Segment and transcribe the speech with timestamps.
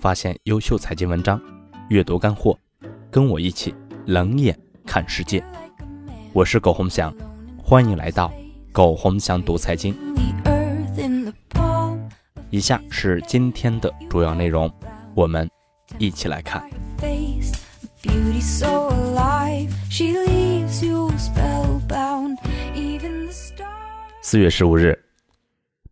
[0.00, 1.38] 发现优秀财经文章，
[1.90, 2.58] 阅读干货，
[3.10, 3.74] 跟我一起
[4.06, 5.44] 冷眼看世界。
[6.32, 7.14] 我是苟洪祥，
[7.62, 8.32] 欢迎来到
[8.72, 9.94] 苟洪祥读财经。
[12.48, 14.72] 以下是今天的主要内容，
[15.14, 15.46] 我们
[15.98, 16.66] 一起来看。
[24.22, 24.98] 四月十五日。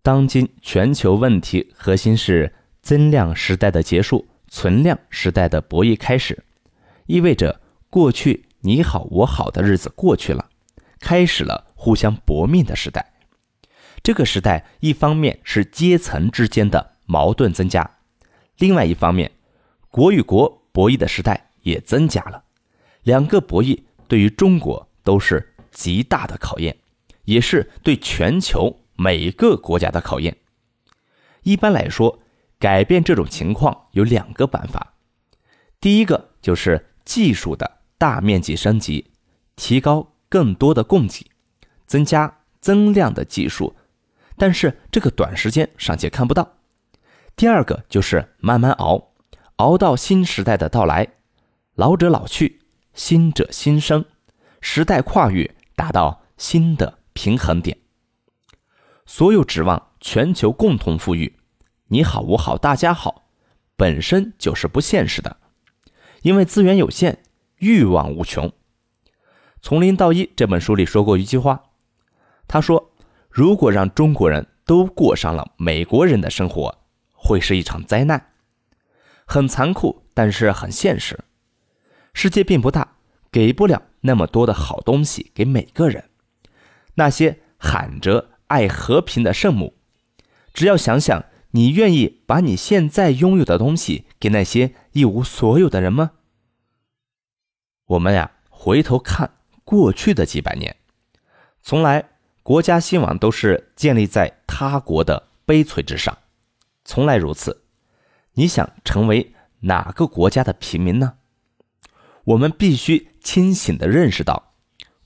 [0.01, 2.51] 当今全球问题核心是
[2.89, 6.43] 增量时代的结束，存量时代的博弈开始，
[7.05, 10.49] 意味着过去你好我好的日子过去了，
[10.99, 13.13] 开始了互相搏命的时代。
[14.03, 17.99] 这个时代一方面是阶层之间的矛盾增加，
[18.57, 19.33] 另外一方面，
[19.91, 22.43] 国与国博弈的时代也增加了。
[23.03, 26.75] 两个博弈对于中国都是极大的考验，
[27.27, 28.81] 也是对全球。
[28.97, 30.39] 每个国家的考验，
[31.43, 32.19] 一般来说，
[32.59, 34.95] 改变这种情况有两个办法。
[35.81, 39.13] 第一个就是技术的大面积升级，
[39.57, 41.27] 提高更多的供给，
[41.87, 43.77] 增加增量的技术，
[44.37, 46.57] 但是这个短时间尚且看不到。
[47.37, 49.15] 第二个就是慢慢熬，
[49.57, 51.07] 熬到新时代的到来，
[51.75, 52.61] 老者老去，
[52.95, 54.05] 新者新生，
[54.61, 57.79] 时代跨越，达到新的平衡点。
[59.07, 61.38] 所有指望全球共同富裕，
[61.91, 63.31] 你好我好大家好，
[63.75, 65.39] 本身就是不现实的，
[66.21, 67.21] 因为资源有限，
[67.57, 68.53] 欲望无穷。
[69.63, 71.63] 从零到一这本书里说过一句话，
[72.47, 72.93] 他说
[73.31, 76.77] ：“如果让中国人都过上了美国人的生活，
[77.15, 78.33] 会是一场灾难。”
[79.27, 81.19] 很残酷，但是很现实。
[82.13, 82.97] 世界并不大，
[83.33, 86.11] 给不了那么多的好东西给每个人。
[86.97, 88.33] 那些喊着。
[88.49, 89.75] 爱和平的圣母，
[90.55, 96.13] 只要想想，你愿意把你现在拥有的东西给那些一无所有的人吗？
[97.87, 99.33] 我们呀，回头看
[99.65, 100.77] 过去的几百年，
[101.63, 102.11] 从来
[102.43, 106.19] 国家兴亡都是建立在他国的悲催之上，
[106.85, 107.65] 从来如此。
[108.35, 111.15] 你想成为哪个国家的平民呢？
[112.25, 114.53] 我们必须清醒的认识到，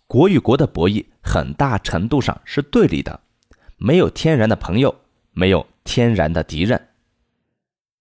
[0.08, 3.20] 国与国的博弈很大程度上是对立的。
[3.76, 5.02] 没有天然的朋友，
[5.32, 6.88] 没有天然的敌人。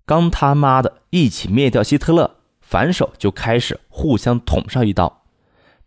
[0.05, 5.23] 刚他妈的一起灭掉希特勒，反手就开始互相捅上一刀。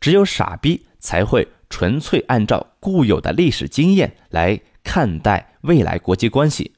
[0.00, 6.75] 只有傻逼才会纯粹按照固有的历史经验来看待未来国际关系。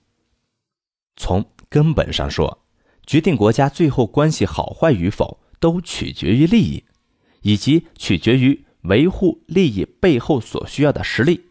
[1.17, 2.65] 从根本上说，
[3.07, 6.85] 决定国家最后关系好坏与否，都取决于利益，
[7.43, 11.47] 以及取决于维护利益背后所需要的实力，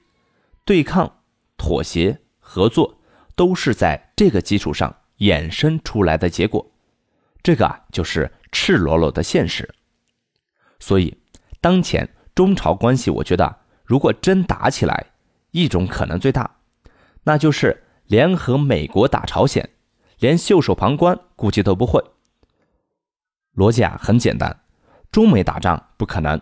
[0.64, 1.20] 对抗。
[1.58, 3.00] 妥协、合作
[3.36, 6.72] 都是在这个基础上衍生出来的结果，
[7.44, 9.74] 这个啊就是赤裸裸的现实。
[10.80, 11.18] 所以，
[11.62, 15.12] 当前中朝关系，我觉得如果真打起来，
[15.52, 16.58] 一种可能最大，
[17.24, 19.70] 那就是联合美国打朝鲜，
[20.20, 22.04] 连袖手旁观估计都不会。
[23.56, 24.62] 逻辑啊很简单，
[25.12, 26.42] 中美打仗不可能，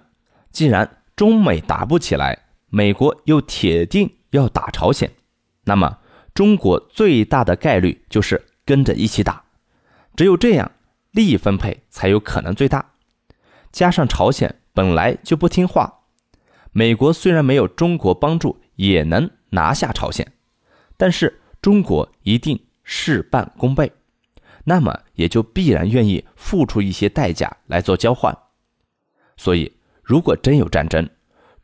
[0.52, 4.18] 既然中美打不起来，美国又铁定。
[4.34, 5.12] 要打朝鲜，
[5.66, 6.00] 那么
[6.34, 9.44] 中国最大的概率就是跟着一起打，
[10.16, 10.72] 只有这样
[11.12, 12.94] 利益分配才有可能最大。
[13.72, 16.02] 加上朝鲜本来就不听话，
[16.72, 20.32] 美国虽然没有中国帮助也能拿下朝鲜，
[20.98, 23.92] 但是中国一定事半功倍，
[24.64, 28.36] 那么也就必然愿意付出一些代价来做交换。
[29.38, 29.72] 所以，
[30.04, 31.10] 如果真有战争，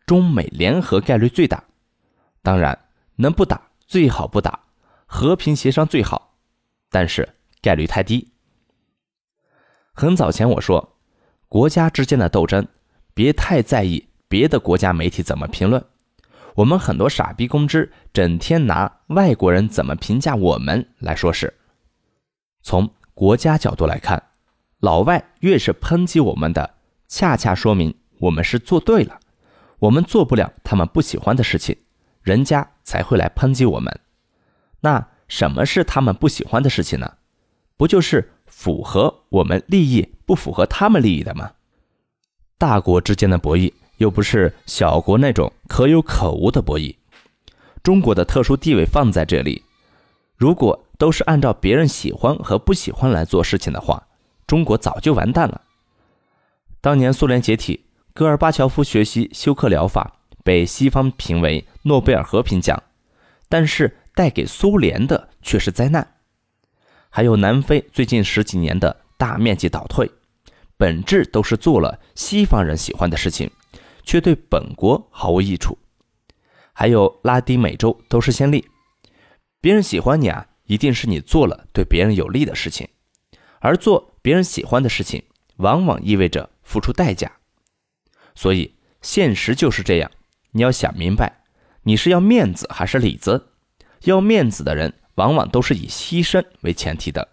[0.05, 1.63] 中美联合概率最大。
[2.41, 2.85] 当然，
[3.15, 4.67] 能不打最好不打，
[5.07, 6.35] 和平协商最好，
[6.91, 7.27] 但是
[7.59, 8.31] 概率太低。
[9.93, 10.99] 很早前我说，
[11.47, 12.67] 国家之间的斗争，
[13.15, 15.83] 别太在意别的国家媒体怎么评论。
[16.53, 21.51] 我们很多傻逼公知，整天拿外国人怎么评价我们来说事。
[22.61, 24.21] 从国家角度来看，
[24.81, 26.75] 老外越是抨击我们的，
[27.07, 29.19] 恰恰说明我们是做对了，
[29.79, 31.75] 我们做不了他们不喜欢的事情。
[32.21, 33.99] 人家才会来抨击我们，
[34.79, 37.17] 那什么是他们不喜欢的事情呢？
[37.77, 41.51] 不就是符合我们利益，不符合他们利益的吗？
[42.57, 46.95] 大国之间的博弈又不是小国那种可有可无的博弈。
[47.83, 49.63] 中国的特殊地位放在这里，
[50.35, 54.07] 如果都是按照别人喜欢和不喜欢来做事情的话，
[54.47, 55.61] 中国早就完蛋了。
[56.81, 60.15] 当年苏联解体，戈尔巴乔夫学习休克疗法。
[60.43, 62.81] 被西方评为诺贝尔和平奖，
[63.47, 66.15] 但是带给苏联的却是灾难。
[67.09, 70.09] 还有南非最近十几年的大面积倒退，
[70.77, 73.49] 本质都是做了西方人喜欢的事情，
[74.03, 75.77] 却对本国毫无益处。
[76.73, 78.65] 还有拉丁美洲都是先例，
[79.59, 82.87] 别人喜欢你啊，一定是你做了对别人有利的事情，
[83.59, 85.23] 而做别人喜欢的事情，
[85.57, 87.31] 往往意味着付出代价。
[88.35, 90.09] 所以现实就是这样，
[90.51, 91.43] 你要想明白，
[91.83, 93.49] 你是要面子还是里子？
[94.05, 97.27] 要面子的人，往往都是以牺牲为前提的，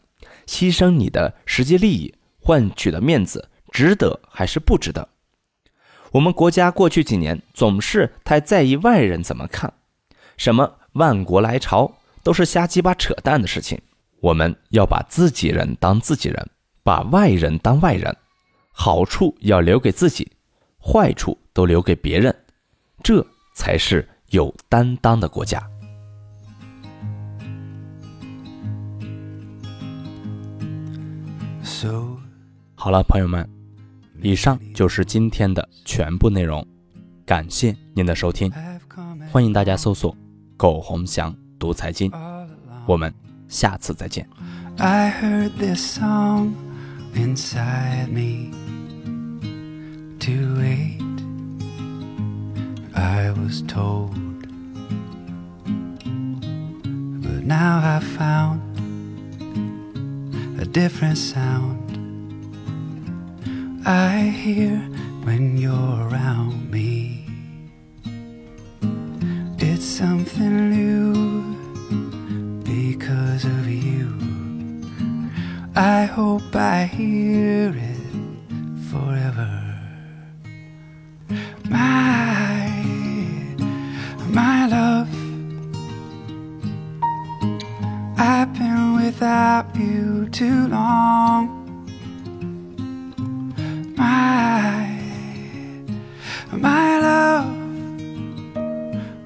[0.46, 5.08] 牺牲你的实际利益换取的面子，值得还是不值得？
[6.12, 9.72] 我们国家过去几年总是太在意外人怎么看，
[10.36, 13.80] 什么万国来朝都是瞎鸡巴扯淡的事情。
[14.20, 16.48] 我们要把自己人当自己人，
[16.82, 18.16] 把外人当外人，
[18.72, 20.32] 好处要留给自己，
[20.80, 22.34] 坏处都留给别人，
[23.06, 23.24] 这
[23.54, 25.62] 才是有担当的国家。
[32.74, 33.48] 好了，朋友们。
[34.20, 36.66] 以上就是今天的全部内容，
[37.24, 38.50] 感谢您的收听，
[39.30, 40.12] 欢迎大家搜索
[40.58, 42.10] “苟洪祥读财经”，
[42.86, 43.14] 我们
[43.46, 44.28] 下次再见。
[44.78, 45.12] I
[64.46, 64.78] hear
[65.24, 67.26] when you're around me.
[69.58, 71.12] It's something new
[72.62, 74.08] because of you.
[75.74, 78.06] I hope I hear it
[78.88, 79.65] forever.
[89.16, 91.48] without you too long.
[93.96, 95.00] My,
[96.52, 97.46] my love,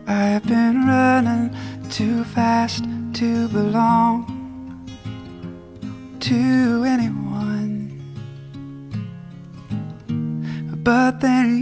[0.06, 1.50] I've been running
[1.90, 2.84] too fast
[3.14, 4.26] to belong
[6.20, 7.98] to anyone.
[10.84, 11.59] But then